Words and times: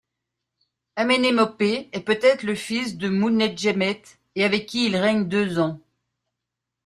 Aménémopé 0.95 1.89
est 1.91 1.99
peut-être 1.99 2.41
le 2.41 2.55
fils 2.55 2.97
de 2.97 3.07
Moutnedjemet 3.07 4.01
et 4.33 4.43
avec 4.43 4.65
qui 4.65 4.87
il 4.87 4.95
règne 4.97 5.27
deux 5.27 5.59
ans. 5.59 5.79